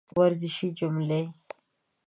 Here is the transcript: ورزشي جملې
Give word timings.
ورزشي 0.17 0.67
جملې 0.77 1.21